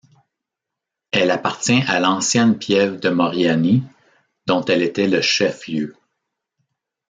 [1.11, 3.83] Elle appartient à l'ancienne piève de Moriani
[4.47, 5.95] dont elle était le chef-lieu.